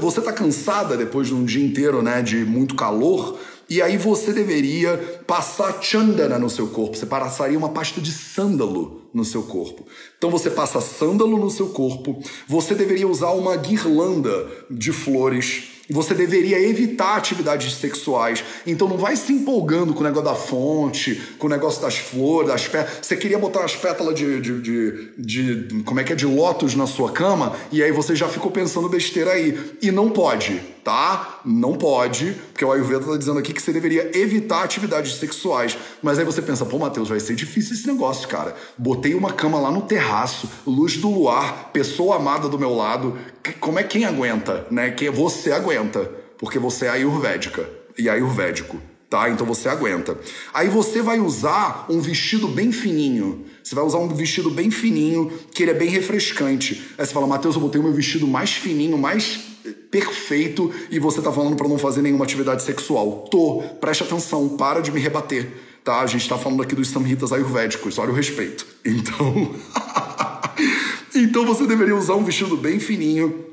[0.00, 3.38] Você tá cansada depois de um dia inteiro, né, de muito calor?
[3.68, 6.96] E aí você deveria passar chandana no seu corpo.
[6.96, 9.86] Você passaria uma pasta de sândalo no seu corpo.
[10.16, 12.22] Então você passa sândalo no seu corpo.
[12.46, 18.42] Você deveria usar uma guirlanda de flores você deveria evitar atividades sexuais.
[18.66, 22.48] Então não vai se empolgando com o negócio da fonte, com o negócio das flores,
[22.48, 22.98] das pétalas.
[23.02, 26.16] Você queria botar umas pétalas de, de, de, de, Como é que é?
[26.16, 29.76] De lótus na sua cama, e aí você já ficou pensando besteira aí.
[29.80, 31.40] E não pode, tá?
[31.44, 35.76] Não pode, porque o Ayurveda está dizendo aqui que você deveria evitar atividades sexuais.
[36.00, 38.54] Mas aí você pensa, pô, Matheus, vai ser difícil esse negócio, cara.
[38.78, 43.18] Botei uma cama lá no terraço, luz do luar, pessoa amada do meu lado.
[43.58, 44.92] Como é quem aguenta, né?
[44.92, 47.68] Quem você aguenta, porque você é ayurvédica
[47.98, 49.28] e ayurvédico, tá?
[49.28, 50.16] Então você aguenta.
[50.54, 53.44] Aí você vai usar um vestido bem fininho.
[53.66, 56.80] Você vai usar um vestido bem fininho, que ele é bem refrescante.
[56.96, 59.40] Aí você fala, Matheus, eu botei o meu vestido mais fininho, mais
[59.90, 63.26] perfeito, e você tá falando para não fazer nenhuma atividade sexual.
[63.28, 65.50] Tô, preste atenção, para de me rebater.
[65.82, 66.00] Tá?
[66.00, 68.64] A gente tá falando aqui dos samhitas ayurvédicos, olha o respeito.
[68.84, 69.52] Então.
[71.18, 73.46] Então você deveria usar um vestido bem fininho.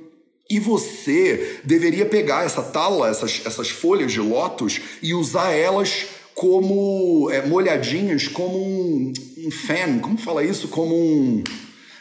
[0.50, 7.30] E você deveria pegar essa tala, essas, essas folhas de lótus, e usar elas como
[7.32, 10.00] é, molhadinhas, como um, um fan.
[10.00, 10.68] Como fala isso?
[10.68, 11.44] Como um.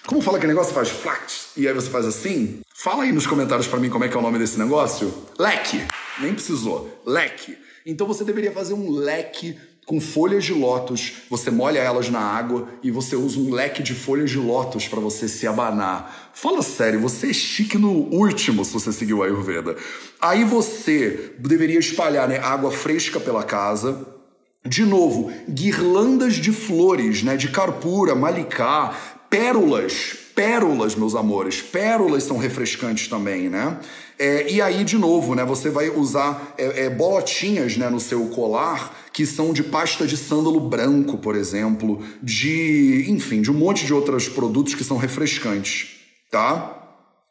[0.07, 2.61] Como fala que negócio faz flat e aí você faz assim?
[2.75, 5.15] Fala aí nos comentários para mim como é que é o nome desse negócio.
[5.39, 5.81] Leque.
[6.21, 7.01] Nem precisou.
[7.07, 7.57] Leque.
[7.87, 12.69] Então você deveria fazer um leque com folhas de lótus, você molha elas na água
[12.83, 16.31] e você usa um leque de folhas de lótus para você se abanar.
[16.33, 19.77] Fala sério, você é chique no último se você seguir o Ayurveda.
[20.21, 24.07] Aí você deveria espalhar né, água fresca pela casa,
[24.65, 28.97] de novo, guirlandas de flores, né, de carpura, malicá,
[29.29, 33.79] pérolas, pérolas, meus amores, pérolas são refrescantes também, né?
[34.19, 38.27] É, e aí, de novo, né, você vai usar é, é, bolotinhas né, no seu
[38.27, 43.85] colar que são de pasta de sândalo branco, por exemplo, de, enfim, de um monte
[43.85, 45.97] de outros produtos que são refrescantes,
[46.31, 46.82] tá?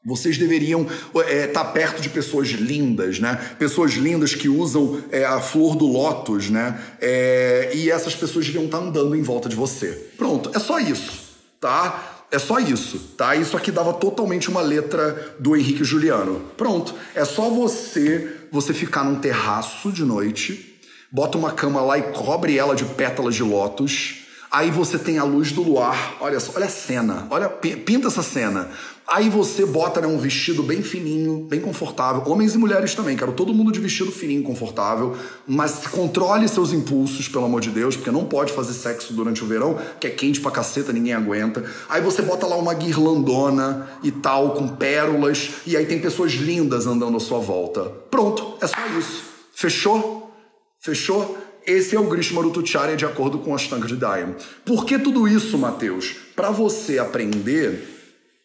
[0.03, 3.35] Vocês deveriam estar é, tá perto de pessoas lindas, né?
[3.59, 6.81] Pessoas lindas que usam é, a flor do lótus, né?
[6.99, 10.09] É, e essas pessoas deviam estar tá andando em volta de você.
[10.17, 11.11] Pronto, é só isso,
[11.59, 12.25] tá?
[12.31, 13.35] É só isso, tá?
[13.35, 16.41] Isso aqui dava totalmente uma letra do Henrique Juliano.
[16.57, 20.79] Pronto, é só você você ficar num terraço de noite,
[21.11, 24.20] bota uma cama lá e cobre ela de pétalas de lótus.
[24.51, 26.17] Aí você tem a luz do luar.
[26.19, 27.25] Olha olha a cena.
[27.29, 28.69] Olha, pinta essa cena.
[29.07, 32.23] Aí você bota né, um vestido bem fininho, bem confortável.
[32.25, 35.15] Homens e mulheres também, quero todo mundo de vestido fininho, confortável.
[35.47, 39.47] Mas controle seus impulsos, pelo amor de Deus, porque não pode fazer sexo durante o
[39.47, 41.65] verão, que é quente pra caceta, ninguém aguenta.
[41.89, 46.87] Aí você bota lá uma guirlandona e tal, com pérolas, e aí tem pessoas lindas
[46.87, 47.83] andando à sua volta.
[48.09, 49.23] Pronto, é só isso.
[49.53, 50.31] Fechou?
[50.79, 51.37] Fechou?
[51.65, 54.35] Esse é o Grishma Rutucharya de acordo com Ashtanga de Dayam.
[54.65, 56.15] Por que tudo isso, Mateus?
[56.35, 57.91] Para você aprender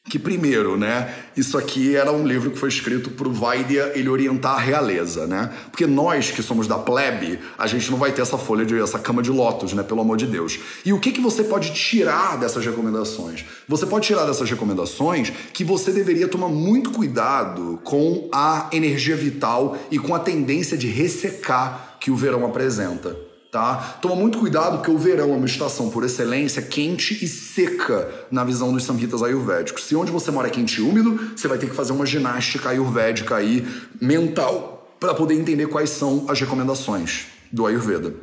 [0.08, 4.08] que primeiro, né, isso aqui era um livro que foi escrito para o Vaidya ele
[4.08, 5.52] orientar a realeza, né?
[5.70, 8.98] Porque nós que somos da plebe, a gente não vai ter essa folha de essa
[9.00, 10.60] cama de lótus, né, pelo amor de Deus.
[10.84, 13.44] E o que que você pode tirar dessas recomendações?
[13.68, 19.76] Você pode tirar dessas recomendações que você deveria tomar muito cuidado com a energia vital
[19.90, 23.16] e com a tendência de ressecar que o verão apresenta
[23.50, 23.98] tá?
[24.00, 28.44] Toma muito cuidado porque o verão é uma estação por excelência quente e seca na
[28.44, 29.84] visão dos samhitas ayurvédicos.
[29.84, 32.68] Se onde você mora é quente e úmido, você vai ter que fazer uma ginástica
[32.68, 33.66] ayurvédica aí
[34.00, 38.14] mental para poder entender quais são as recomendações do Ayurveda.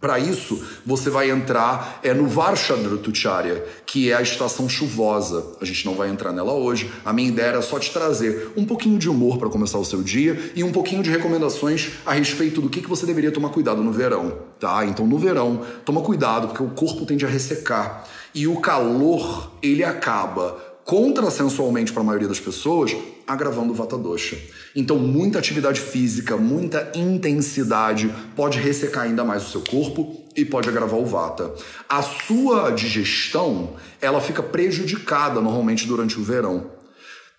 [0.00, 5.44] Para isso, você vai entrar é no Varshadrutucharya, que é a estação chuvosa.
[5.60, 6.88] A gente não vai entrar nela hoje.
[7.04, 10.00] A minha ideia era só te trazer um pouquinho de humor para começar o seu
[10.00, 13.82] dia e um pouquinho de recomendações a respeito do que, que você deveria tomar cuidado
[13.82, 14.86] no verão, tá?
[14.86, 19.82] Então, no verão, toma cuidado porque o corpo tende a ressecar e o calor ele
[19.82, 22.96] acaba contrasensualmente para a maioria das pessoas,
[23.28, 24.38] agravando o Vata Dosha.
[24.74, 30.68] Então, muita atividade física, muita intensidade pode ressecar ainda mais o seu corpo e pode
[30.68, 31.52] agravar o Vata.
[31.88, 36.78] A sua digestão, ela fica prejudicada normalmente durante o verão.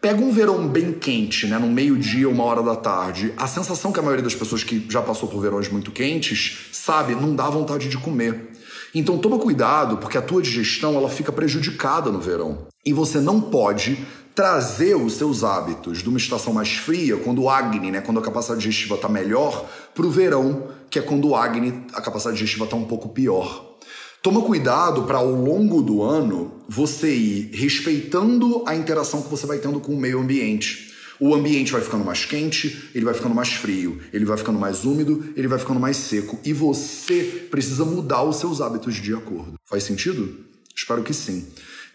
[0.01, 3.33] Pega um verão bem quente, né, no meio-dia, uma hora da tarde.
[3.35, 7.15] A sensação que a maioria das pessoas que já passou por verões muito quentes sabe,
[7.15, 8.49] não dá vontade de comer.
[8.95, 12.67] Então toma cuidado, porque a tua digestão ela fica prejudicada no verão.
[12.85, 14.05] E você não pode
[14.36, 18.23] trazer os seus hábitos de uma estação mais fria, quando o Agni, né, quando a
[18.23, 22.65] capacidade digestiva está melhor, para o verão, que é quando o Agni, a capacidade digestiva
[22.65, 23.77] está um pouco pior.
[24.21, 29.59] Toma cuidado para ao longo do ano você ir respeitando a interação que você vai
[29.59, 30.89] tendo com o meio ambiente.
[31.21, 34.86] O ambiente vai ficando mais quente, ele vai ficando mais frio, ele vai ficando mais
[34.86, 36.39] úmido, ele vai ficando mais seco.
[36.45, 39.55] E você precisa mudar os seus hábitos de acordo.
[39.65, 40.45] Faz sentido?
[40.75, 41.47] Espero que sim.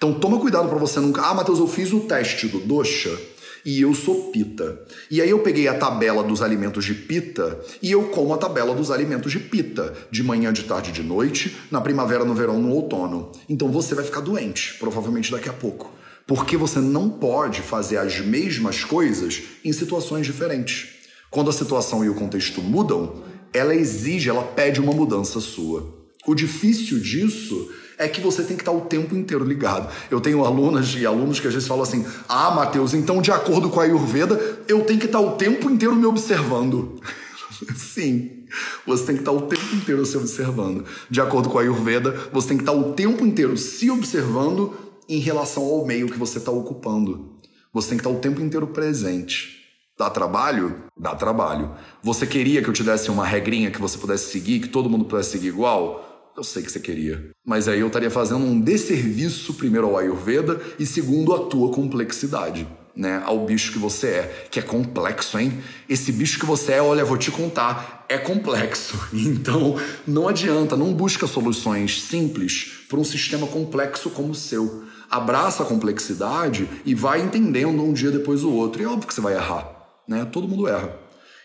[0.05, 1.22] Então toma cuidado para você nunca.
[1.22, 3.18] Ah, Matheus, eu fiz o teste do dosha
[3.64, 4.78] e eu sou pita.
[5.11, 8.74] E aí eu peguei a tabela dos alimentos de pita e eu como a tabela
[8.74, 12.72] dos alimentos de pita, de manhã, de tarde, de noite, na primavera, no verão, no
[12.72, 13.32] outono.
[13.48, 15.90] Então você vai ficar doente, provavelmente daqui a pouco.
[16.26, 20.86] Porque você não pode fazer as mesmas coisas em situações diferentes.
[21.30, 23.22] Quando a situação e o contexto mudam,
[23.55, 26.05] ela exige, ela pede uma mudança sua.
[26.26, 29.92] O difícil disso é que você tem que estar o tempo inteiro ligado.
[30.11, 33.70] Eu tenho alunas e alunos que às vezes falam assim: Ah, Matheus, então de acordo
[33.70, 37.01] com a Ayurveda, eu tenho que estar o tempo inteiro me observando.
[37.76, 38.45] Sim,
[38.86, 40.84] você tem que estar o tempo inteiro se observando.
[41.09, 44.74] De acordo com a Ayurveda, você tem que estar o tempo inteiro se observando
[45.09, 47.34] em relação ao meio que você está ocupando.
[47.72, 49.62] Você tem que estar o tempo inteiro presente.
[49.97, 50.84] Dá trabalho?
[50.97, 51.72] Dá trabalho.
[52.03, 55.05] Você queria que eu te desse uma regrinha que você pudesse seguir, que todo mundo
[55.05, 56.14] pudesse seguir igual?
[56.37, 57.30] Eu sei que você queria.
[57.45, 62.66] Mas aí eu estaria fazendo um desserviço, primeiro, ao Ayurveda e, segundo, à tua complexidade.
[62.97, 65.61] Né, ao bicho que você é, que é complexo, hein?
[65.89, 68.97] Esse bicho que você é, olha, vou te contar, é complexo.
[69.12, 69.76] Então,
[70.07, 75.66] não adianta, não busca soluções simples para um sistema complexo como o seu abraça a
[75.66, 78.80] complexidade e vai entendendo um dia depois o outro.
[78.80, 79.68] E é óbvio que você vai errar,
[80.07, 80.24] né?
[80.24, 80.97] Todo mundo erra.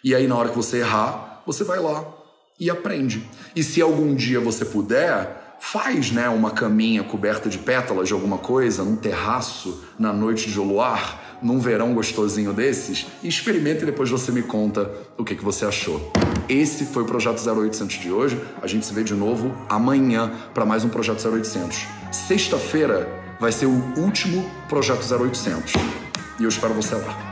[0.03, 2.18] E aí, na hora que você errar, você vai lá
[2.59, 3.27] e aprende.
[3.55, 8.37] E se algum dia você puder, faz né, uma caminha coberta de pétalas de alguma
[8.37, 14.09] coisa, num terraço, na noite de luar, num verão gostosinho desses, e experimenta e depois
[14.09, 16.11] você me conta o que, que você achou.
[16.47, 18.39] Esse foi o Projeto 0800 de hoje.
[18.61, 21.85] A gente se vê de novo amanhã para mais um Projeto 0800.
[22.11, 23.07] Sexta-feira
[23.39, 25.73] vai ser o último Projeto 0800.
[26.39, 27.28] E eu espero você lá.